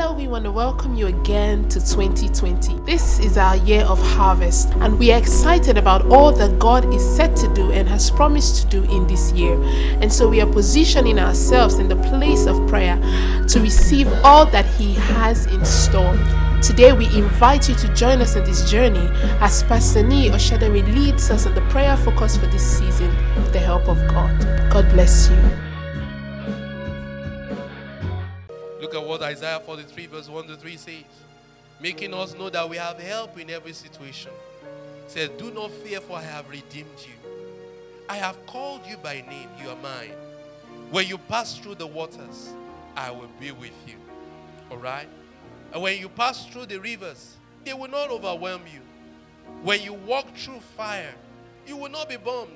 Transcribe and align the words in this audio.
Hello, 0.00 0.14
we 0.14 0.28
want 0.28 0.44
to 0.46 0.50
welcome 0.50 0.94
you 0.94 1.08
again 1.08 1.68
to 1.68 1.78
2020. 1.78 2.78
This 2.86 3.18
is 3.18 3.36
our 3.36 3.56
year 3.56 3.82
of 3.82 4.00
harvest, 4.00 4.70
and 4.76 4.98
we 4.98 5.12
are 5.12 5.18
excited 5.18 5.76
about 5.76 6.06
all 6.06 6.32
that 6.32 6.58
God 6.58 6.90
is 6.94 7.04
set 7.16 7.36
to 7.36 7.52
do 7.52 7.70
and 7.70 7.86
has 7.86 8.10
promised 8.10 8.62
to 8.62 8.66
do 8.68 8.82
in 8.84 9.06
this 9.06 9.30
year. 9.32 9.60
And 10.00 10.10
so 10.10 10.26
we 10.26 10.40
are 10.40 10.50
positioning 10.50 11.18
ourselves 11.18 11.74
in 11.74 11.88
the 11.88 11.96
place 11.96 12.46
of 12.46 12.66
prayer 12.66 12.96
to 13.46 13.60
receive 13.60 14.10
all 14.24 14.46
that 14.46 14.64
He 14.64 14.94
has 14.94 15.44
in 15.44 15.62
store. 15.66 16.16
Today, 16.62 16.94
we 16.94 17.04
invite 17.14 17.68
you 17.68 17.74
to 17.74 17.94
join 17.94 18.22
us 18.22 18.36
in 18.36 18.44
this 18.44 18.70
journey 18.70 19.06
as 19.42 19.62
Pastor 19.64 20.02
Nee 20.02 20.30
Oshademi 20.30 20.82
leads 20.94 21.30
us 21.30 21.44
in 21.44 21.54
the 21.54 21.68
prayer 21.68 21.98
focus 21.98 22.38
for 22.38 22.46
this 22.46 22.78
season 22.78 23.14
with 23.36 23.52
the 23.52 23.58
help 23.58 23.86
of 23.86 23.98
God. 24.08 24.40
God 24.70 24.90
bless 24.92 25.28
you. 25.28 25.69
Isaiah 29.30 29.60
43, 29.60 30.06
verse 30.06 30.28
1 30.28 30.48
to 30.48 30.56
3 30.56 30.76
says, 30.76 31.04
making 31.80 32.12
us 32.12 32.36
know 32.36 32.50
that 32.50 32.68
we 32.68 32.76
have 32.76 32.98
help 32.98 33.38
in 33.38 33.48
every 33.48 33.72
situation. 33.72 34.32
It 35.04 35.10
says, 35.10 35.30
Do 35.38 35.52
not 35.52 35.70
fear, 35.70 36.00
for 36.00 36.16
I 36.16 36.22
have 36.22 36.48
redeemed 36.50 36.98
you. 36.98 37.30
I 38.08 38.16
have 38.16 38.44
called 38.46 38.80
you 38.88 38.96
by 38.96 39.24
name, 39.28 39.48
you 39.62 39.70
are 39.70 39.76
mine. 39.76 40.16
When 40.90 41.06
you 41.06 41.16
pass 41.16 41.56
through 41.56 41.76
the 41.76 41.86
waters, 41.86 42.52
I 42.96 43.12
will 43.12 43.30
be 43.38 43.52
with 43.52 43.70
you. 43.86 43.94
All 44.68 44.78
right? 44.78 45.08
And 45.72 45.80
when 45.80 46.00
you 46.00 46.08
pass 46.08 46.46
through 46.46 46.66
the 46.66 46.80
rivers, 46.80 47.36
they 47.64 47.72
will 47.72 47.88
not 47.88 48.10
overwhelm 48.10 48.62
you. 48.66 48.80
When 49.62 49.80
you 49.80 49.94
walk 49.94 50.34
through 50.34 50.58
fire, 50.76 51.14
you 51.68 51.76
will 51.76 51.90
not 51.90 52.08
be 52.08 52.16
burned, 52.16 52.50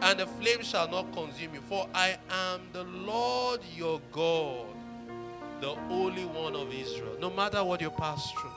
and 0.00 0.20
the 0.20 0.26
flame 0.26 0.62
shall 0.62 0.88
not 0.88 1.12
consume 1.12 1.52
you. 1.52 1.60
For 1.60 1.86
I 1.92 2.16
am 2.30 2.62
the 2.72 2.84
Lord 2.84 3.60
your 3.76 4.00
God 4.10 4.77
the 5.60 5.74
Holy 5.88 6.24
One 6.24 6.54
of 6.54 6.72
Israel, 6.72 7.16
no 7.20 7.30
matter 7.30 7.62
what 7.64 7.80
you 7.80 7.90
pass 7.90 8.30
through. 8.32 8.50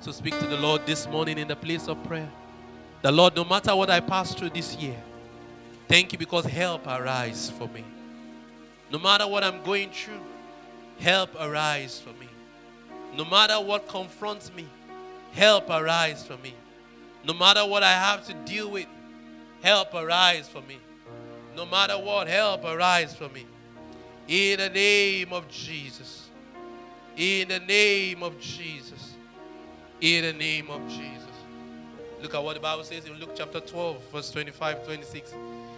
So 0.00 0.12
speak 0.12 0.38
to 0.38 0.46
the 0.46 0.56
Lord 0.56 0.86
this 0.86 1.06
morning 1.06 1.38
in 1.38 1.48
the 1.48 1.56
place 1.56 1.86
of 1.86 2.02
prayer. 2.04 2.30
The 3.02 3.12
Lord, 3.12 3.36
no 3.36 3.44
matter 3.44 3.74
what 3.76 3.90
I 3.90 4.00
pass 4.00 4.34
through 4.34 4.50
this 4.50 4.74
year, 4.76 4.96
thank 5.88 6.12
you 6.12 6.18
because 6.18 6.44
help 6.44 6.86
arise 6.86 7.50
for 7.50 7.68
me. 7.68 7.84
No 8.90 8.98
matter 8.98 9.26
what 9.26 9.44
I'm 9.44 9.62
going 9.62 9.90
through, 9.90 10.20
help 10.98 11.30
arise 11.40 12.00
for 12.00 12.12
me. 12.18 12.28
No 13.16 13.24
matter 13.24 13.54
what 13.54 13.88
confronts 13.88 14.52
me, 14.54 14.66
help 15.32 15.70
arise 15.70 16.26
for 16.26 16.36
me. 16.38 16.54
No 17.24 17.34
matter 17.34 17.64
what 17.66 17.82
I 17.82 17.92
have 17.92 18.26
to 18.26 18.34
deal 18.34 18.70
with, 18.70 18.86
help 19.62 19.94
arise 19.94 20.48
for 20.48 20.62
me. 20.62 20.78
No 21.56 21.66
matter 21.66 21.98
what, 21.98 22.26
help 22.28 22.64
arise 22.64 23.14
for 23.14 23.28
me. 23.28 23.46
In 24.30 24.60
the 24.60 24.70
name 24.70 25.32
of 25.32 25.48
Jesus. 25.48 26.28
In 27.16 27.48
the 27.48 27.58
name 27.58 28.22
of 28.22 28.38
Jesus. 28.40 29.14
In 30.00 30.22
the 30.22 30.32
name 30.32 30.70
of 30.70 30.88
Jesus. 30.88 31.26
Look 32.22 32.36
at 32.36 32.44
what 32.44 32.54
the 32.54 32.60
Bible 32.60 32.84
says 32.84 33.06
in 33.06 33.14
Luke 33.14 33.32
chapter 33.34 33.58
12, 33.58 34.00
verse 34.12 34.30
25, 34.30 34.84
26. 34.84 35.34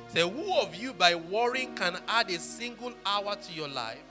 Say, 0.08 0.20
who 0.20 0.52
of 0.60 0.74
you 0.74 0.92
by 0.92 1.14
worrying 1.14 1.74
can 1.74 1.96
add 2.06 2.28
a 2.28 2.38
single 2.38 2.92
hour 3.06 3.36
to 3.36 3.52
your 3.54 3.68
life? 3.68 4.02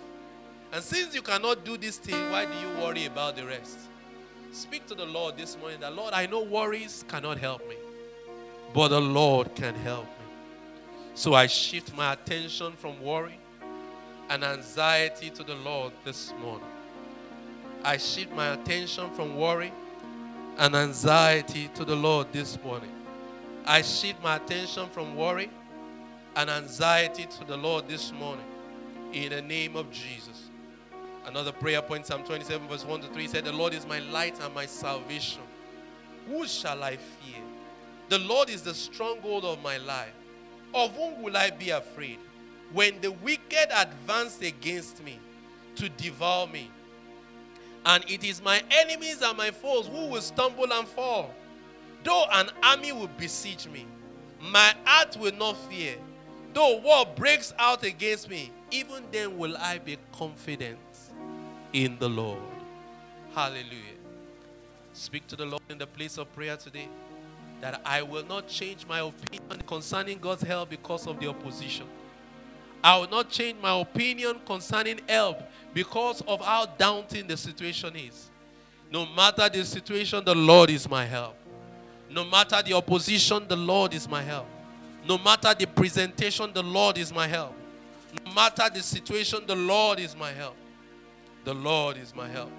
And 0.71 0.83
since 0.83 1.13
you 1.13 1.21
cannot 1.21 1.63
do 1.63 1.77
this 1.77 1.97
thing, 1.97 2.31
why 2.31 2.45
do 2.45 2.53
you 2.53 2.83
worry 2.83 3.05
about 3.05 3.35
the 3.35 3.45
rest? 3.45 3.77
Speak 4.51 4.87
to 4.87 4.95
the 4.95 5.05
Lord 5.05 5.37
this 5.37 5.55
morning 5.59 5.81
that, 5.81 5.93
Lord, 5.93 6.15
I 6.15 6.25
know 6.25 6.41
worries 6.41 7.05
cannot 7.07 7.37
help 7.37 7.69
me, 7.69 7.75
but 8.73 8.87
the 8.87 9.01
Lord 9.01 9.53
can 9.53 9.75
help 9.75 10.05
me. 10.05 10.25
So 11.13 11.35
I 11.35 11.45
shift 11.45 11.95
my 11.95 12.13
attention 12.13 12.73
from 12.73 12.99
worry 13.03 13.37
and 14.31 14.45
anxiety 14.45 15.29
to 15.29 15.43
the 15.43 15.55
Lord 15.55 15.91
this 16.05 16.33
morning. 16.41 16.67
I 17.83 17.97
shift 17.97 18.31
my 18.31 18.53
attention 18.53 19.11
from 19.11 19.35
worry 19.35 19.73
and 20.57 20.73
anxiety 20.73 21.69
to 21.75 21.83
the 21.83 21.97
Lord 21.97 22.31
this 22.31 22.57
morning. 22.63 22.91
I 23.65 23.81
shift 23.81 24.23
my 24.23 24.37
attention 24.37 24.87
from 24.91 25.17
worry 25.17 25.49
and 26.37 26.49
anxiety 26.49 27.25
to 27.39 27.43
the 27.43 27.57
Lord 27.57 27.89
this 27.89 28.13
morning. 28.13 28.45
In 29.11 29.31
the 29.31 29.41
name 29.41 29.75
of 29.75 29.91
Jesus. 29.91 30.49
Another 31.25 31.51
prayer 31.51 31.81
point, 31.81 32.05
Psalm 32.05 32.23
27, 32.23 32.69
verse 32.69 32.85
1 32.85 33.01
to 33.01 33.07
3 33.07 33.27
said, 33.27 33.43
The 33.43 33.51
Lord 33.51 33.73
is 33.73 33.85
my 33.85 33.99
light 33.99 34.39
and 34.41 34.55
my 34.55 34.65
salvation. 34.65 35.41
Who 36.29 36.47
shall 36.47 36.81
I 36.83 36.91
fear? 36.91 37.41
The 38.07 38.19
Lord 38.19 38.49
is 38.49 38.61
the 38.61 38.73
stronghold 38.73 39.43
of 39.43 39.61
my 39.61 39.75
life. 39.75 40.13
Of 40.73 40.95
whom 40.95 41.21
will 41.21 41.35
I 41.35 41.49
be 41.49 41.71
afraid? 41.71 42.19
When 42.73 42.99
the 43.01 43.11
wicked 43.11 43.67
advance 43.75 44.41
against 44.41 45.03
me 45.03 45.19
to 45.75 45.89
devour 45.89 46.47
me, 46.47 46.69
and 47.85 48.03
it 48.09 48.23
is 48.23 48.41
my 48.41 48.61
enemies 48.69 49.21
and 49.21 49.37
my 49.37 49.51
foes 49.51 49.87
who 49.87 50.07
will 50.07 50.21
stumble 50.21 50.71
and 50.71 50.87
fall. 50.87 51.33
Though 52.03 52.25
an 52.31 52.49
army 52.63 52.91
will 52.91 53.09
besiege 53.17 53.67
me, 53.67 53.85
my 54.39 54.73
heart 54.85 55.17
will 55.17 55.33
not 55.33 55.57
fear. 55.69 55.95
Though 56.53 56.77
war 56.79 57.05
breaks 57.15 57.53
out 57.57 57.83
against 57.83 58.29
me, 58.29 58.51
even 58.71 59.03
then 59.11 59.37
will 59.37 59.55
I 59.57 59.79
be 59.79 59.97
confident 60.11 60.79
in 61.73 61.97
the 61.99 62.09
Lord. 62.09 62.39
Hallelujah. 63.33 63.97
Speak 64.93 65.27
to 65.27 65.35
the 65.35 65.45
Lord 65.45 65.61
in 65.69 65.77
the 65.77 65.87
place 65.87 66.17
of 66.17 66.31
prayer 66.33 66.57
today 66.57 66.89
that 67.61 67.81
I 67.85 68.01
will 68.01 68.25
not 68.25 68.47
change 68.47 68.85
my 68.87 68.99
opinion 68.99 69.61
concerning 69.67 70.17
God's 70.17 70.41
help 70.41 70.69
because 70.69 71.07
of 71.07 71.19
the 71.19 71.27
opposition. 71.27 71.85
I 72.83 72.97
will 72.97 73.09
not 73.09 73.29
change 73.29 73.57
my 73.61 73.79
opinion 73.79 74.37
concerning 74.45 74.99
help 75.07 75.39
because 75.73 76.21
of 76.21 76.43
how 76.43 76.65
daunting 76.65 77.27
the 77.27 77.37
situation 77.37 77.95
is. 77.95 78.29
No 78.91 79.05
matter 79.05 79.47
the 79.49 79.63
situation, 79.63 80.23
the 80.25 80.35
Lord 80.35 80.69
is 80.69 80.89
my 80.89 81.05
help. 81.05 81.35
No 82.09 82.25
matter 82.25 82.61
the 82.61 82.73
opposition, 82.73 83.47
the 83.47 83.55
Lord 83.55 83.93
is 83.93 84.09
my 84.09 84.21
help. 84.21 84.47
No 85.07 85.17
matter 85.17 85.53
the 85.57 85.65
presentation, 85.65 86.51
the 86.53 86.63
Lord 86.63 86.97
is 86.97 87.13
my 87.13 87.27
help. 87.27 87.55
No 88.25 88.33
matter 88.33 88.69
the 88.73 88.81
situation, 88.81 89.39
the 89.47 89.55
Lord 89.55 89.99
is 89.99 90.15
my 90.15 90.31
help. 90.31 90.55
The 91.45 91.53
Lord 91.53 91.97
is 91.97 92.13
my 92.13 92.27
help. 92.27 92.51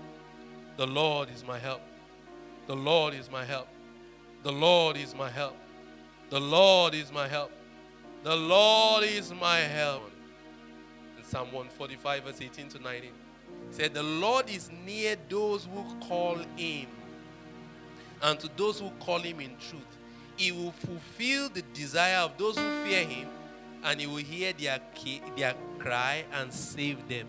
The 0.77 0.87
Lord 0.87 1.29
is 1.35 1.45
my 1.45 1.59
help. 1.59 1.83
The 2.67 2.77
Lord 2.77 3.15
is 3.15 3.31
my 3.31 3.45
help. 3.45 3.69
The 4.43 4.53
Lord 4.53 4.97
is 4.97 5.15
my 5.15 5.29
help. 5.29 5.57
The 6.31 6.41
Lord 6.41 6.95
is 6.95 7.13
my 7.13 7.29
help. 7.29 7.53
The 8.23 8.37
Lord 8.37 9.05
is 9.05 9.33
my 9.33 9.59
help. 9.59 10.12
Psalm 11.33 11.51
145, 11.51 12.25
verse 12.25 12.43
18 12.43 12.69
to 12.69 12.79
19, 12.79 13.11
said, 13.71 13.95
The 13.95 14.03
Lord 14.03 14.51
is 14.51 14.71
near 14.85 15.17
those 15.31 15.65
who 15.65 15.83
call 16.07 16.37
him, 16.57 16.87
and 18.23 18.39
to 18.39 18.51
those 18.55 18.81
who 18.81 18.91
call 19.01 19.19
him 19.21 19.41
in 19.41 19.57
truth. 19.57 19.81
He 20.37 20.53
will 20.53 20.73
fulfill 20.73 21.49
the 21.49 21.63
desire 21.73 22.19
of 22.19 22.37
those 22.37 22.59
who 22.59 22.85
fear 22.85 23.07
him, 23.07 23.29
and 23.83 23.99
he 23.99 24.07
will 24.07 24.17
hear 24.17 24.53
their, 24.53 24.79
their 25.35 25.55
cry 25.79 26.27
and 26.35 26.53
save 26.53 27.09
them. 27.09 27.27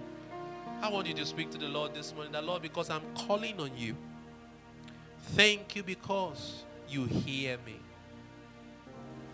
I 0.81 0.89
want 0.89 1.07
you 1.07 1.13
to 1.13 1.25
speak 1.25 1.49
to 1.51 1.57
the 1.57 1.69
Lord 1.69 1.93
this 1.93 2.13
morning. 2.13 2.33
The 2.33 2.41
Lord, 2.41 2.61
because 2.61 2.89
I'm 2.89 3.03
calling 3.15 3.57
on 3.61 3.71
you. 3.77 3.95
Thank 5.27 5.77
you 5.77 5.83
because 5.83 6.63
you 6.89 7.05
hear 7.05 7.57
me. 7.65 7.79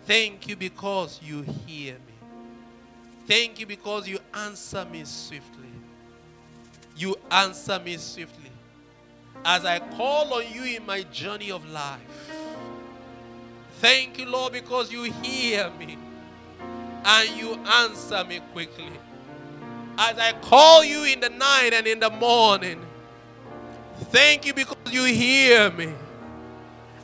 Thank 0.04 0.46
you 0.46 0.54
because 0.54 1.18
you 1.20 1.42
hear 1.66 1.94
me. 1.94 2.09
Thank 3.30 3.60
you 3.60 3.66
because 3.66 4.08
you 4.08 4.18
answer 4.34 4.84
me 4.86 5.04
swiftly. 5.04 5.68
You 6.96 7.14
answer 7.30 7.78
me 7.78 7.96
swiftly. 7.96 8.50
As 9.44 9.64
I 9.64 9.78
call 9.78 10.34
on 10.34 10.52
you 10.52 10.64
in 10.64 10.84
my 10.84 11.02
journey 11.12 11.52
of 11.52 11.64
life. 11.70 12.00
Thank 13.74 14.18
you, 14.18 14.26
Lord, 14.26 14.52
because 14.52 14.90
you 14.90 15.04
hear 15.04 15.70
me 15.78 15.96
and 17.04 17.30
you 17.38 17.54
answer 17.54 18.24
me 18.24 18.40
quickly. 18.50 18.90
As 19.96 20.18
I 20.18 20.32
call 20.42 20.82
you 20.82 21.04
in 21.04 21.20
the 21.20 21.30
night 21.30 21.70
and 21.72 21.86
in 21.86 22.00
the 22.00 22.10
morning. 22.10 22.84
Thank 24.10 24.44
you 24.44 24.54
because 24.54 24.76
you 24.90 25.04
hear 25.04 25.70
me 25.70 25.92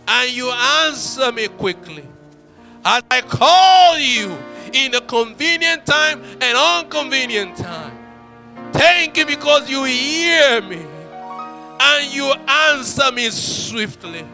and 0.09 0.31
you 0.33 0.51
answer 0.51 1.31
me 1.31 1.47
quickly. 1.47 2.05
As 2.85 3.05
I 3.13 3.21
call 3.21 3.97
you 4.01 4.37
in 4.77 4.95
a 4.95 5.01
convenient 5.01 5.87
time 5.87 6.23
and 6.41 6.85
inconvenient 6.85 7.57
time. 7.57 7.99
Thank 8.73 9.17
you 9.17 9.25
because 9.25 9.71
you 9.71 9.85
hear 9.85 10.61
me 10.61 10.85
and 11.81 12.15
you 12.15 12.25
answer 12.47 13.11
me 13.11 13.31
swiftly. 13.31 14.25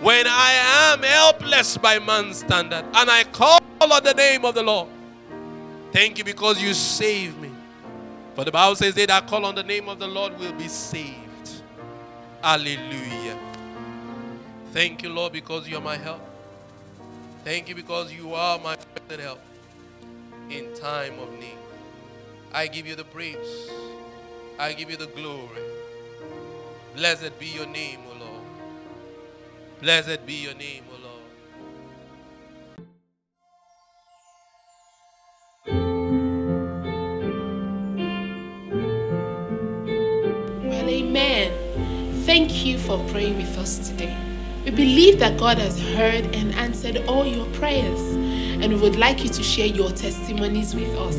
When 0.00 0.26
I 0.28 0.92
am 0.92 1.02
helpless 1.02 1.78
by 1.78 1.98
man's 1.98 2.40
standard 2.40 2.84
and 2.94 3.10
I 3.10 3.24
call 3.24 3.60
on 3.80 4.02
the 4.02 4.14
name 4.14 4.44
of 4.44 4.54
the 4.54 4.62
Lord. 4.62 4.88
Thank 5.92 6.18
you 6.18 6.24
because 6.24 6.60
you 6.60 6.74
save 6.74 7.38
me. 7.38 7.50
For 8.34 8.44
the 8.44 8.52
Bible 8.52 8.76
says, 8.76 8.94
They 8.94 9.06
that 9.06 9.26
call 9.26 9.46
on 9.46 9.54
the 9.54 9.62
name 9.62 9.88
of 9.88 9.98
the 9.98 10.06
Lord 10.06 10.38
will 10.38 10.52
be 10.52 10.68
saved. 10.68 11.62
Hallelujah. 12.42 13.38
Thank 14.72 15.02
you, 15.02 15.08
Lord, 15.08 15.32
because 15.32 15.66
you 15.66 15.78
are 15.78 15.80
my 15.80 15.96
help. 15.96 16.20
Thank 17.46 17.68
you 17.68 17.76
because 17.76 18.12
you 18.12 18.34
are 18.34 18.58
my 18.58 18.74
present 18.74 19.20
help 19.20 19.38
in 20.50 20.74
time 20.74 21.16
of 21.20 21.30
need. 21.38 21.56
I 22.52 22.66
give 22.66 22.88
you 22.88 22.96
the 22.96 23.04
praise. 23.04 23.70
I 24.58 24.72
give 24.72 24.90
you 24.90 24.96
the 24.96 25.06
glory. 25.06 25.62
Blessed 26.96 27.38
be 27.38 27.46
your 27.46 27.66
name, 27.66 28.00
O 28.10 28.14
Lord. 28.18 28.42
Blessed 29.80 30.26
be 30.26 30.42
your 30.42 30.54
name, 30.56 30.82
O 30.90 30.96
Lord. 31.06 31.22
Well, 40.64 40.88
amen. 40.88 41.52
Thank 42.24 42.66
you 42.66 42.76
for 42.76 42.98
praying 43.10 43.36
with 43.36 43.56
us 43.56 43.88
today. 43.88 44.25
We 44.66 44.72
believe 44.72 45.20
that 45.20 45.38
God 45.38 45.58
has 45.58 45.80
heard 45.80 46.34
and 46.34 46.52
answered 46.56 46.96
all 47.06 47.24
your 47.24 47.46
prayers, 47.54 48.00
and 48.00 48.72
we 48.72 48.80
would 48.80 48.96
like 48.96 49.22
you 49.22 49.30
to 49.30 49.40
share 49.40 49.68
your 49.68 49.90
testimonies 49.92 50.74
with 50.74 50.92
us 50.96 51.14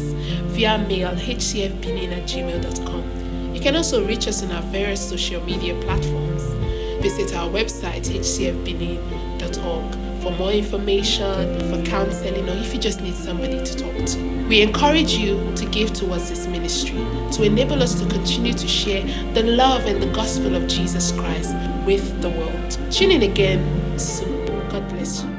via 0.52 0.78
mail 0.80 1.12
hcfbenin 1.12 2.12
at 2.12 2.24
gmail.com. 2.24 3.56
You 3.56 3.62
can 3.62 3.78
also 3.78 4.06
reach 4.06 4.28
us 4.28 4.44
on 4.44 4.52
our 4.52 4.62
various 4.64 5.00
social 5.10 5.42
media 5.46 5.80
platforms. 5.82 6.44
Visit 7.02 7.34
our 7.38 7.50
website 7.50 8.10
hcfbenin.org 8.10 10.07
for 10.28 10.38
more 10.38 10.52
information, 10.52 11.58
for 11.70 11.82
counseling, 11.90 12.50
or 12.50 12.54
if 12.54 12.74
you 12.74 12.80
just 12.80 13.02
need 13.02 13.16
somebody 13.16 13.64
to 13.64 13.78
talk 13.78 14.06
to. 14.06 14.48
We 14.50 14.62
encourage 14.62 15.14
you 15.14 15.54
to 15.56 15.66
give 15.68 15.94
towards 15.94 16.30
this 16.30 16.48
ministry 16.48 16.98
to 17.34 17.44
enable 17.44 17.82
us 17.82 18.00
to 18.02 18.10
continue 18.10 18.54
to 18.54 18.68
share 18.68 19.04
the 19.34 19.44
love 19.44 19.86
and 19.86 20.04
the 20.04 20.08
gospel 20.08 20.56
of 20.56 20.68
Jesus 20.68 21.14
Christ 21.14 21.56
with 21.86 22.22
the 22.22 22.30
world. 22.30 22.78
Tune 22.92 23.12
in 23.12 23.24
again 23.24 23.98
soon. 23.98 24.46
God 24.70 24.88
bless 24.90 25.24
you. 25.24 25.37